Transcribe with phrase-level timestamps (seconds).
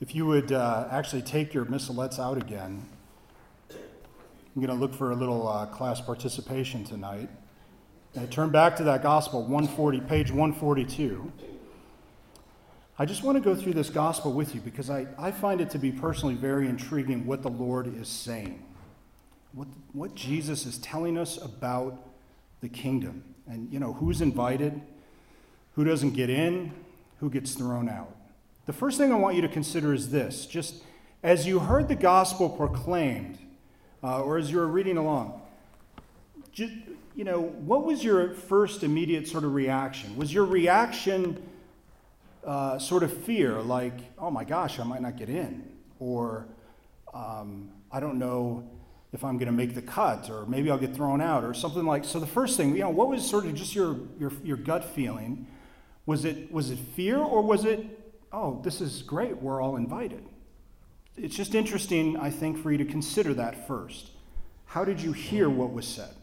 [0.00, 2.88] If you would uh, actually take your missalettes out again,
[3.70, 7.28] I'm going to look for a little uh, class participation tonight.
[8.14, 11.32] And turn back to that gospel, 140, page 142.
[12.96, 15.70] I just want to go through this gospel with you because I, I find it
[15.70, 18.64] to be personally very intriguing what the Lord is saying,
[19.52, 22.08] what, what Jesus is telling us about
[22.60, 23.34] the kingdom.
[23.48, 24.80] And, you know, who's invited,
[25.74, 26.72] who doesn't get in,
[27.18, 28.14] who gets thrown out.
[28.68, 30.82] The first thing I want you to consider is this just
[31.22, 33.38] as you heard the gospel proclaimed,
[34.04, 35.40] uh, or as you were reading along,
[36.52, 36.74] just,
[37.16, 40.14] you know, what was your first immediate sort of reaction?
[40.18, 41.42] Was your reaction
[42.44, 45.66] uh, sort of fear, like, oh my gosh, I might not get in?
[45.98, 46.46] Or
[47.14, 48.68] um, I don't know
[49.14, 51.86] if I'm going to make the cut, or maybe I'll get thrown out, or something
[51.86, 52.04] like.
[52.04, 54.84] So the first thing, you know, what was sort of just your your, your gut
[54.84, 55.46] feeling?
[56.04, 57.97] Was it was it fear, or was it
[58.32, 60.24] oh, this is great, we're all invited.
[61.16, 64.10] It's just interesting, I think, for you to consider that first.
[64.66, 66.14] How did you hear what was said?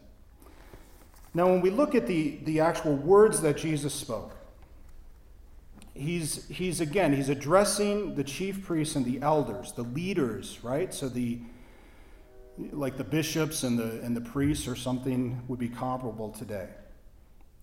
[1.34, 4.34] Now, when we look at the, the actual words that Jesus spoke,
[5.92, 10.94] he's, he's again, he's addressing the chief priests and the elders, the leaders, right?
[10.94, 11.40] So the
[12.72, 16.68] like the bishops and the and the priests or something would be comparable today.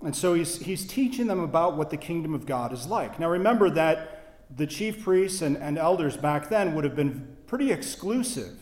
[0.04, 3.20] And so he's he's teaching them about what the kingdom of God is like.
[3.20, 4.23] Now remember that
[4.56, 8.58] the chief priests and, and elders back then would have been pretty exclusive,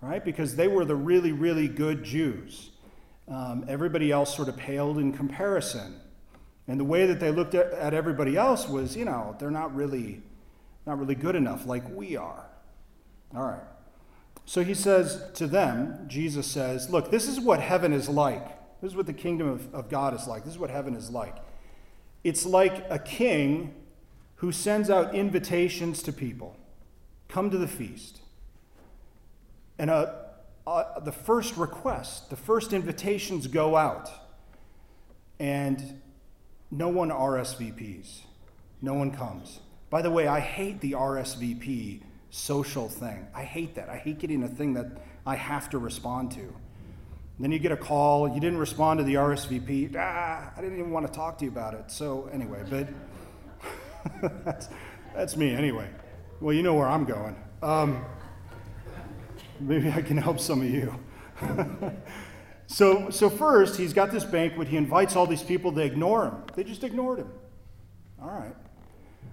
[0.00, 0.24] right?
[0.24, 2.70] Because they were the really, really good Jews.
[3.26, 6.00] Um, everybody else sort of paled in comparison.
[6.66, 9.74] And the way that they looked at, at everybody else was, you know, they're not
[9.74, 10.22] really,
[10.86, 12.46] not really good enough like we are.
[13.34, 13.62] All right.
[14.44, 18.46] So he says to them, Jesus says, Look, this is what heaven is like.
[18.80, 20.44] This is what the kingdom of, of God is like.
[20.44, 21.36] This is what heaven is like.
[22.24, 23.74] It's like a king
[24.38, 26.56] who sends out invitations to people
[27.28, 28.20] come to the feast.
[29.78, 30.12] And uh,
[30.66, 34.10] uh, the first request, the first invitations go out,
[35.38, 36.00] and
[36.70, 38.20] no one RSVPs.
[38.80, 39.60] No one comes.
[39.90, 43.26] By the way, I hate the RSVP social thing.
[43.34, 43.88] I hate that.
[43.88, 44.86] I hate getting a thing that
[45.26, 46.54] I have to respond to.
[47.40, 49.94] Then you get a call, you didn't respond to the RSVP.
[49.96, 51.90] Ah, I didn't even want to talk to you about it.
[51.90, 52.88] So, anyway, but
[54.44, 54.68] that's,
[55.14, 55.88] that's me anyway.
[56.40, 57.36] Well, you know where I'm going.
[57.62, 58.04] Um,
[59.60, 60.94] maybe I can help some of you.
[62.66, 64.68] so, so first, he's got this banquet.
[64.68, 65.72] He invites all these people.
[65.72, 66.34] They ignore him.
[66.54, 67.30] They just ignored him.
[68.20, 68.54] All right.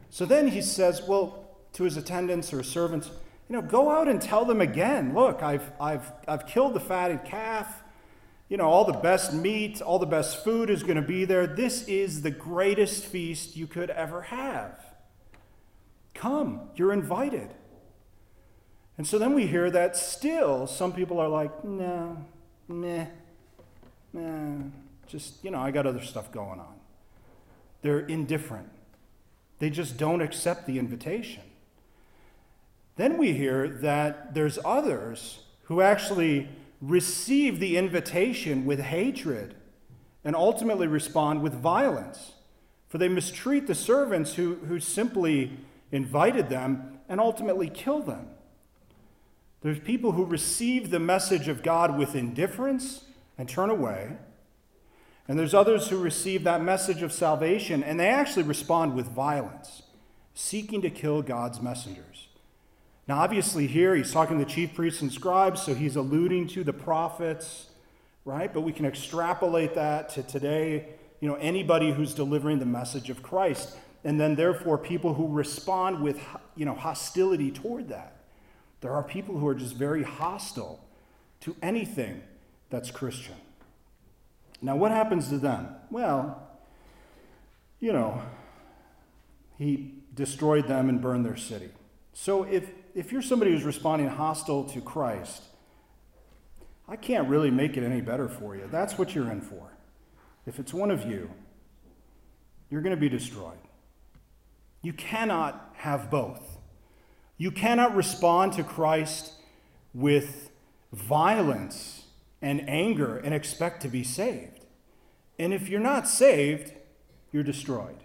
[0.10, 3.10] So then he says, well, to his attendants or servants,
[3.50, 5.14] you know, go out and tell them again.
[5.14, 7.84] Look, I've, I've, I've killed the fatted calf.
[8.48, 11.48] You know, all the best meat, all the best food is going to be there.
[11.48, 14.80] This is the greatest feast you could ever have.
[16.14, 17.50] Come, you're invited.
[18.98, 22.24] And so then we hear that still some people are like, no,
[22.68, 23.08] meh,
[24.14, 24.58] meh,
[25.08, 26.76] just, you know, I got other stuff going on.
[27.82, 28.70] They're indifferent.
[29.60, 31.44] They just don't accept the invitation.
[32.96, 36.48] Then we hear that there's others who actually
[36.82, 39.56] receive the invitation with hatred
[40.24, 42.34] and ultimately respond with violence.
[42.88, 45.58] For they mistreat the servants who, who simply
[45.92, 48.28] invited them and ultimately kill them.
[49.62, 53.06] There's people who receive the message of God with indifference
[53.38, 54.18] and turn away.
[55.28, 59.84] And there's others who receive that message of salvation and they actually respond with violence,
[60.34, 62.25] seeking to kill God's messengers.
[63.08, 66.64] Now, obviously, here he's talking to the chief priests and scribes, so he's alluding to
[66.64, 67.68] the prophets,
[68.24, 68.52] right?
[68.52, 70.88] But we can extrapolate that to today,
[71.20, 73.78] you know, anybody who's delivering the message of Christ.
[74.04, 76.20] And then, therefore, people who respond with,
[76.56, 78.18] you know, hostility toward that.
[78.82, 80.80] There are people who are just very hostile
[81.42, 82.24] to anything
[82.72, 83.36] that's Christian.
[84.62, 85.68] Now, what happens to them?
[85.92, 86.42] Well,
[87.80, 88.22] you know,
[89.58, 91.70] he destroyed them and burned their city.
[92.14, 95.44] So if if you're somebody who's responding hostile to Christ,
[96.88, 98.68] I can't really make it any better for you.
[98.72, 99.74] That's what you're in for.
[100.48, 101.30] If it's one of you,
[102.70, 103.58] you're going to be destroyed.
[104.82, 106.58] You cannot have both.
[107.38, 109.34] You cannot respond to Christ
[109.94, 110.50] with
[110.94, 112.06] violence
[112.42, 114.66] and anger and expect to be saved.
[115.38, 116.72] And if you're not saved,
[117.34, 117.98] you're destroyed.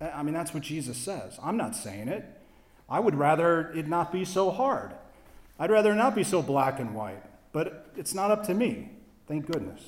[0.00, 1.38] I mean, that's what Jesus says.
[1.42, 2.39] I'm not saying it.
[2.90, 4.92] I would rather it not be so hard.
[5.58, 7.22] I'd rather not be so black and white.
[7.52, 8.90] But it's not up to me,
[9.26, 9.80] thank goodness.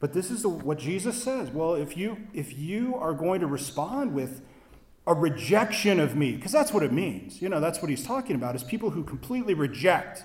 [0.00, 1.50] But this is the, what Jesus says.
[1.50, 4.42] Well, if you if you are going to respond with
[5.06, 7.42] a rejection of me, because that's what it means.
[7.42, 10.24] You know, that's what he's talking about, is people who completely reject,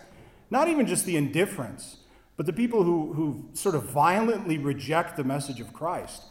[0.50, 1.98] not even just the indifference,
[2.38, 6.24] but the people who, who sort of violently reject the message of Christ.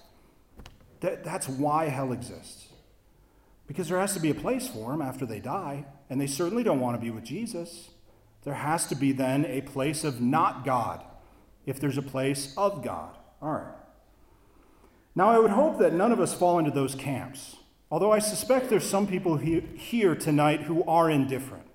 [1.01, 2.69] That, that's why hell exists.
[3.67, 6.63] Because there has to be a place for them after they die, and they certainly
[6.63, 7.91] don't want to be with Jesus.
[8.45, 11.03] There has to be then a place of not God
[11.65, 13.17] if there's a place of God.
[13.41, 13.75] All right.
[15.15, 17.57] Now, I would hope that none of us fall into those camps,
[17.91, 21.67] although I suspect there's some people here tonight who are indifferent.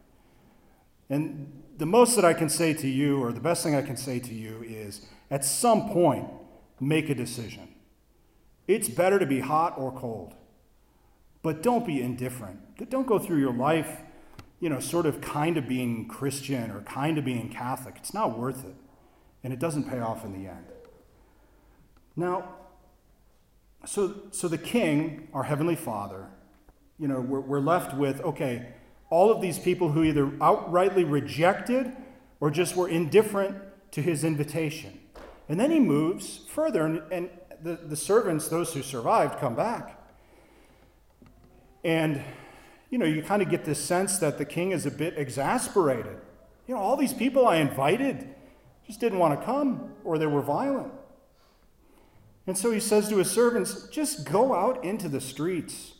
[1.09, 3.97] And the most that I can say to you, or the best thing I can
[3.97, 6.27] say to you, is at some point,
[6.79, 7.67] make a decision.
[8.67, 10.35] It's better to be hot or cold,
[11.41, 12.89] but don't be indifferent.
[12.89, 14.01] Don't go through your life,
[14.59, 17.95] you know, sort of kind of being Christian or kind of being Catholic.
[17.97, 18.75] It's not worth it,
[19.43, 20.65] and it doesn't pay off in the end.
[22.15, 22.55] Now,
[23.85, 26.27] so, so the king, our heavenly father,
[26.97, 28.73] you know, we're, we're left with, okay,
[29.09, 31.91] all of these people who either outrightly rejected
[32.39, 33.57] or just were indifferent
[33.91, 34.99] to his invitation.
[35.47, 37.29] And then he moves further, and, and
[37.61, 39.98] the, the servants, those who survived, come back.
[41.83, 42.21] And,
[42.89, 46.17] you know, you kind of get this sense that the king is a bit exasperated.
[46.67, 48.27] You know, all these people I invited
[48.85, 50.91] just didn't want to come, or they were violent.
[52.47, 55.93] And so he says to his servants, just go out into the streets,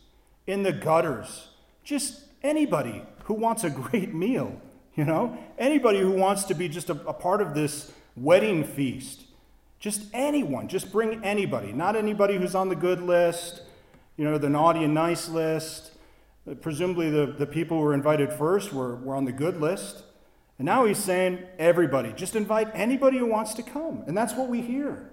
[0.46, 1.48] in the gutters.
[1.84, 4.60] Just anybody who wants a great meal,
[4.96, 5.38] you know?
[5.58, 9.22] Anybody who wants to be just a, a part of this wedding feast.
[9.78, 10.68] Just anyone.
[10.68, 11.72] Just bring anybody.
[11.72, 13.62] Not anybody who's on the good list,
[14.16, 15.92] you know, the naughty and nice list.
[16.50, 20.02] Uh, presumably, the, the people who were invited first were, were on the good list.
[20.58, 24.04] And now he's saying, everybody, just invite anybody who wants to come.
[24.06, 25.10] And that's what we hear.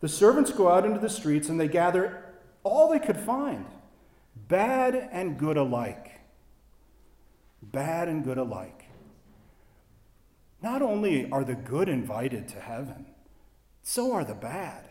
[0.00, 2.24] The servants go out into the streets and they gather
[2.62, 3.66] all they could find,
[4.34, 6.20] bad and good alike.
[7.62, 8.84] Bad and good alike.
[10.62, 13.06] Not only are the good invited to heaven,
[13.82, 14.84] so are the bad.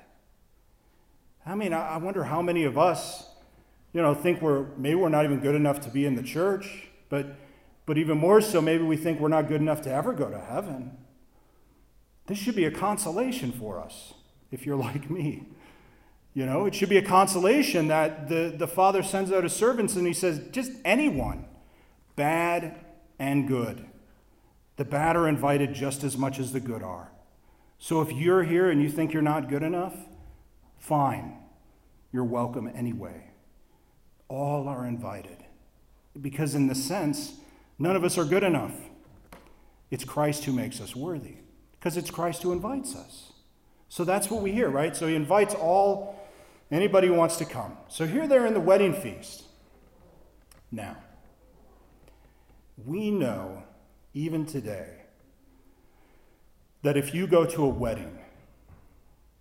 [1.45, 3.29] I mean, I wonder how many of us,
[3.93, 6.89] you know, think we're maybe we're not even good enough to be in the church,
[7.09, 7.35] but
[7.85, 10.39] but even more so, maybe we think we're not good enough to ever go to
[10.39, 10.97] heaven.
[12.27, 14.13] This should be a consolation for us
[14.51, 15.47] if you're like me.
[16.33, 19.95] You know, it should be a consolation that the, the Father sends out his servants
[19.95, 21.45] and he says, just anyone,
[22.15, 22.75] bad
[23.17, 23.87] and good.
[24.75, 27.11] The bad are invited just as much as the good are.
[27.79, 29.95] So if you're here and you think you're not good enough,
[30.77, 31.37] fine.
[32.11, 33.31] You're welcome anyway.
[34.29, 35.37] All are invited.
[36.19, 37.35] Because, in the sense,
[37.79, 38.73] none of us are good enough.
[39.89, 41.35] It's Christ who makes us worthy,
[41.79, 43.31] because it's Christ who invites us.
[43.89, 44.95] So that's what we hear, right?
[44.95, 46.19] So he invites all,
[46.69, 47.77] anybody who wants to come.
[47.87, 49.43] So here they're in the wedding feast.
[50.71, 50.97] Now,
[52.85, 53.63] we know,
[54.13, 54.89] even today,
[56.83, 58.19] that if you go to a wedding,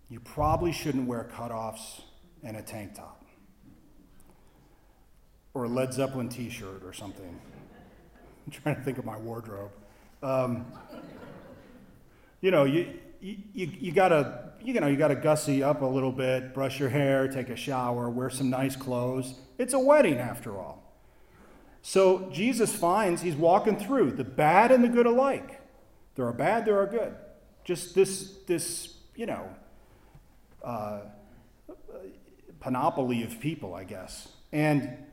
[0.09, 2.01] you probably shouldn't wear cutoffs
[2.41, 3.26] and a tank top
[5.57, 7.39] or a Led Zeppelin t shirt or something.
[8.45, 9.71] I'm trying to think of my wardrobe.
[10.21, 10.65] Um,
[12.41, 16.53] you know, you, you, you, gotta you know you gotta gussy up a little bit,
[16.53, 19.33] brush your hair, take a shower, wear some nice clothes.
[19.57, 20.83] It's a wedding after all.
[21.81, 25.59] So Jesus finds he's walking through the bad and the good alike.
[26.15, 27.15] There are bad, there are good.
[27.63, 29.49] Just this this you know
[30.63, 30.99] uh,
[32.59, 34.27] panoply of people, I guess.
[34.51, 35.06] And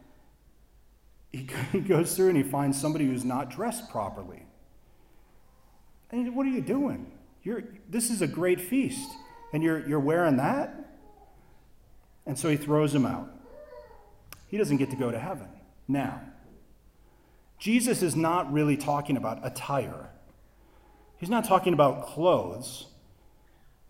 [1.73, 4.47] he, goes through and he finds somebody who's not dressed properly.
[6.11, 7.11] And he, what are you doing?
[7.43, 9.11] You're, this is a great feast,
[9.53, 10.93] and you're, you're wearing that?
[12.27, 13.31] And so he throws him out.
[14.49, 15.49] He doesn't get to go to heaven.
[15.89, 16.21] Now,
[17.59, 20.11] Jesus is not really talking about attire,
[21.19, 22.87] he's not talking about clothes.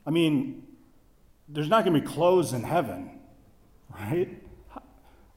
[0.06, 0.66] I mean,
[1.48, 3.18] there's not going to be clothes in heaven,
[3.90, 4.42] right?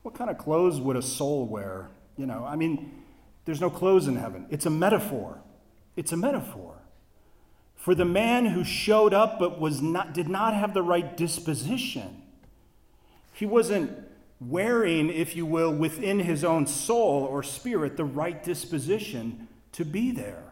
[0.01, 1.89] What kind of clothes would a soul wear?
[2.17, 3.03] You know, I mean,
[3.45, 4.47] there's no clothes in heaven.
[4.49, 5.39] It's a metaphor.
[5.95, 6.77] It's a metaphor
[7.87, 12.21] for the man who showed up but was not, did not have the right disposition.
[13.31, 13.97] He wasn't
[14.41, 20.11] wearing, if you will, within his own soul or spirit, the right disposition to be
[20.11, 20.43] there.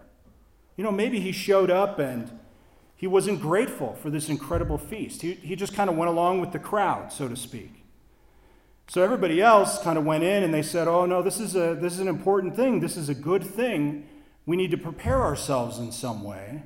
[0.78, 2.32] You know, maybe he showed up and
[2.96, 5.22] he wasn't grateful for this incredible feast.
[5.22, 7.84] He, he just kind of went along with the crowd, so to speak.
[8.88, 11.76] So everybody else kind of went in and they said, Oh, no, this is, a,
[11.76, 12.80] this is an important thing.
[12.80, 14.08] This is a good thing.
[14.46, 16.64] We need to prepare ourselves in some way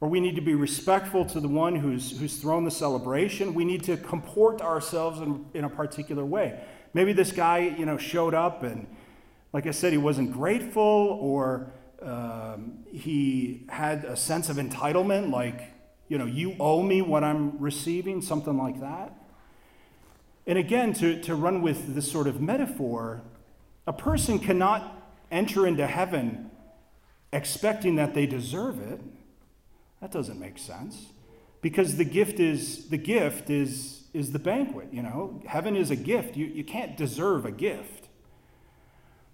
[0.00, 3.54] or we need to be respectful to the one who's, who's thrown the celebration.
[3.54, 6.60] We need to comport ourselves in, in a particular way.
[6.92, 8.86] Maybe this guy, you know, showed up and,
[9.52, 15.72] like I said, he wasn't grateful or um, he had a sense of entitlement, like,
[16.08, 19.12] you know, you owe me what I'm receiving, something like that.
[20.46, 23.22] And again, to, to run with this sort of metaphor,
[23.86, 26.50] a person cannot enter into heaven
[27.32, 29.00] expecting that they deserve it.
[30.00, 31.06] That doesn't make sense.
[31.60, 35.42] Because the gift is the gift is is the banquet, you know.
[35.46, 36.36] Heaven is a gift.
[36.36, 38.08] You, you can't deserve a gift.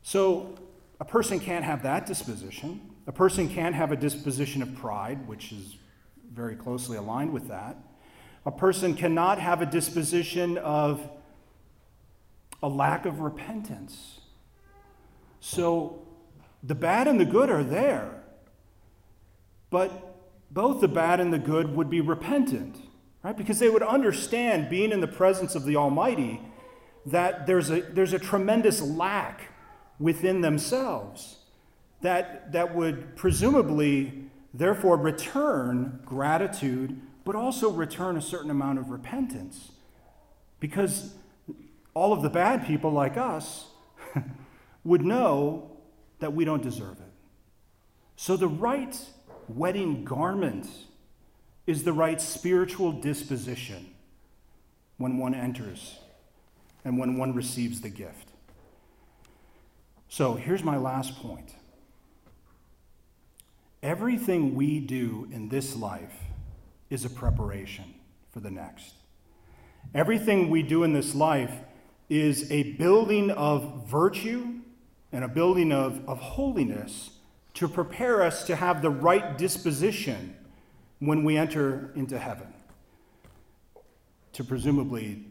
[0.02, 0.54] So
[0.98, 2.80] a person can't have that disposition.
[3.06, 5.76] A person can't have a disposition of pride, which is
[6.32, 7.76] very closely aligned with that.
[8.44, 11.08] A person cannot have a disposition of
[12.62, 14.20] a lack of repentance.
[15.40, 16.06] So
[16.62, 18.22] the bad and the good are there,
[19.70, 20.16] but
[20.50, 22.76] both the bad and the good would be repentant,
[23.22, 23.36] right?
[23.36, 26.40] Because they would understand, being in the presence of the Almighty,
[27.06, 29.50] that there's a, there's a tremendous lack
[29.98, 31.38] within themselves
[32.02, 39.72] that, that would presumably, therefore, return gratitude, but also return a certain amount of repentance.
[40.60, 41.14] Because
[41.94, 43.66] all of the bad people like us
[44.84, 45.70] would know
[46.20, 47.12] that we don't deserve it.
[48.16, 48.96] So the right
[49.48, 50.68] wedding garment
[51.66, 53.94] is the right spiritual disposition
[54.96, 55.98] when one enters
[56.84, 58.30] and when one receives the gift.
[60.08, 61.54] So here's my last point.
[63.82, 66.14] Everything we do in this life
[66.92, 67.86] is a preparation
[68.30, 68.92] for the next.
[69.94, 71.60] Everything we do in this life
[72.10, 74.60] is a building of virtue
[75.10, 77.12] and a building of, of holiness
[77.54, 80.36] to prepare us to have the right disposition
[80.98, 82.52] when we enter into heaven.
[84.34, 85.24] To presumably,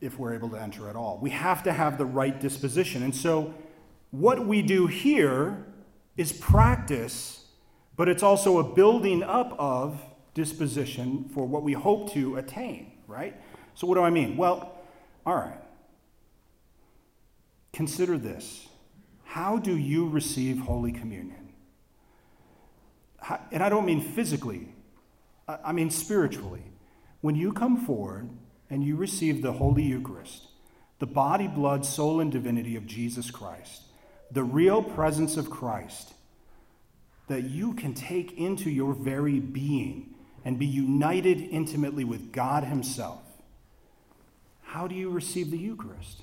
[0.00, 3.04] if we're able to enter at all, we have to have the right disposition.
[3.04, 3.54] And so,
[4.10, 5.64] what we do here
[6.16, 7.46] is practice,
[7.96, 10.00] but it's also a building up of
[10.34, 13.34] disposition for what we hope to attain, right?
[13.74, 14.36] So, what do I mean?
[14.36, 14.76] Well,
[15.24, 15.60] all right.
[17.72, 18.68] Consider this
[19.24, 21.52] how do you receive Holy Communion?
[23.18, 24.68] How, and I don't mean physically,
[25.48, 26.62] I mean spiritually.
[27.20, 28.28] When you come forward
[28.70, 30.48] and you receive the Holy Eucharist,
[30.98, 33.82] the body, blood, soul, and divinity of Jesus Christ,
[34.30, 36.14] the real presence of Christ
[37.28, 40.13] that you can take into your very being
[40.44, 43.22] and be united intimately with God Himself.
[44.62, 46.22] How do you receive the Eucharist?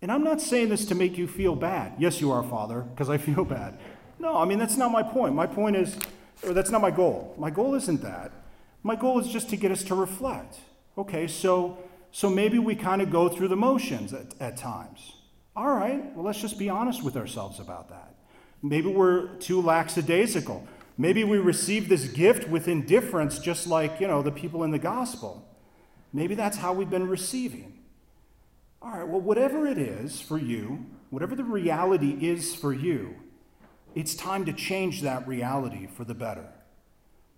[0.00, 1.94] And I'm not saying this to make you feel bad.
[1.98, 3.78] Yes, you are, Father, because I feel bad.
[4.18, 5.34] No, I mean, that's not my point.
[5.34, 5.96] My point is,
[6.44, 7.34] or that's not my goal.
[7.38, 8.32] My goal isn't that.
[8.82, 10.56] My goal is just to get us to reflect.
[10.98, 11.78] Okay, so,
[12.10, 15.14] so maybe we kind of go through the motions at, at times.
[15.54, 18.14] All right, well, let's just be honest with ourselves about that.
[18.62, 20.66] Maybe we're too lackadaisical.
[20.98, 24.78] Maybe we receive this gift with indifference, just like, you know, the people in the
[24.78, 25.48] gospel.
[26.12, 27.78] Maybe that's how we've been receiving.
[28.82, 33.14] All right, well, whatever it is for you, whatever the reality is for you,
[33.94, 36.48] it's time to change that reality for the better.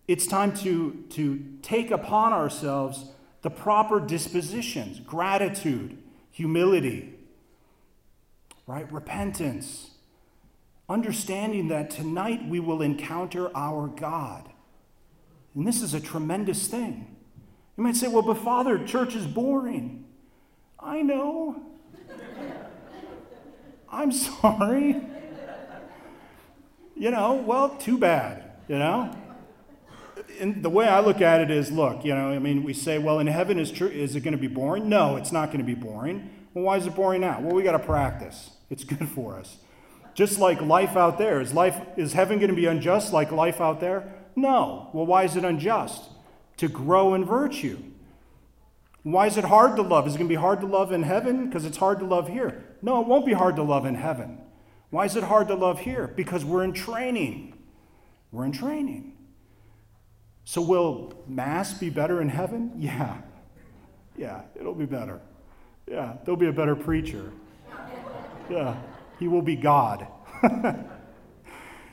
[0.07, 3.07] It's time to, to take upon ourselves
[3.43, 5.99] the proper dispositions gratitude,
[6.31, 7.15] humility,
[8.67, 8.91] right?
[8.93, 9.91] Repentance.
[10.89, 14.51] Understanding that tonight we will encounter our God.
[15.55, 17.17] And this is a tremendous thing.
[17.77, 20.05] You might say, well, but Father, church is boring.
[20.79, 21.63] I know.
[23.91, 25.01] I'm sorry.
[26.97, 29.17] You know, well, too bad, you know?
[30.41, 32.99] And the way I look at it is look, you know, I mean, we say,
[32.99, 33.89] well, in heaven is true.
[33.89, 34.89] Is it going to be boring?
[34.89, 36.31] No, it's not going to be boring.
[36.53, 37.41] Well, why is it boring now?
[37.41, 38.51] Well, we got to practice.
[38.71, 39.57] It's good for us.
[40.15, 41.41] Just like life out there.
[41.41, 44.15] Is life is heaven going to be unjust like life out there?
[44.37, 44.91] No.
[44.93, 46.05] Well, why is it unjust?
[46.59, 47.79] To grow in virtue.
[49.03, 50.07] Why is it hard to love?
[50.07, 51.47] Is it going to be hard to love in heaven?
[51.47, 52.65] Because it's hard to love here.
[52.81, 54.39] No, it won't be hard to love in heaven.
[54.91, 56.13] Why is it hard to love here?
[56.17, 57.55] Because we're in training.
[58.31, 59.13] We're in training.
[60.45, 62.73] So, will Mass be better in heaven?
[62.79, 63.19] Yeah.
[64.17, 65.21] Yeah, it'll be better.
[65.91, 67.33] Yeah, there'll be a better preacher.
[68.51, 68.77] Yeah,
[69.19, 70.07] he will be God.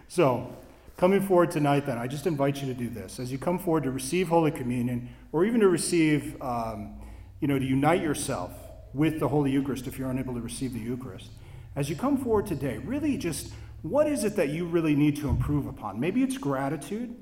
[0.08, 0.56] so,
[0.98, 3.20] coming forward tonight, then, I just invite you to do this.
[3.20, 7.02] As you come forward to receive Holy Communion, or even to receive um,
[7.42, 8.52] you know, to unite yourself
[8.94, 11.30] with the Holy Eucharist if you're unable to receive the Eucharist.
[11.76, 13.52] As you come forward today, really just
[13.82, 16.00] what is it that you really need to improve upon?
[16.00, 17.16] Maybe it's gratitude.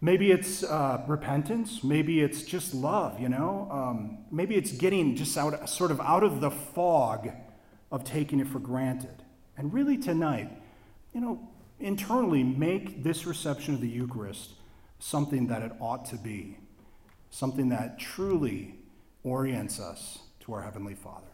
[0.00, 1.82] Maybe it's uh, repentance.
[1.82, 3.68] Maybe it's just love, you know?
[3.70, 7.30] Um, maybe it's getting just out, sort of out of the fog
[7.94, 9.22] of taking it for granted.
[9.56, 10.50] And really tonight,
[11.12, 11.48] you know,
[11.78, 14.54] internally make this reception of the Eucharist
[14.98, 16.58] something that it ought to be,
[17.30, 18.74] something that truly
[19.22, 21.33] orients us to our Heavenly Father.